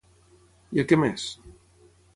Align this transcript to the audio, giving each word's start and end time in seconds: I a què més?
I 0.77 0.81
a 0.85 0.87
què 0.93 1.01
més? 1.03 1.29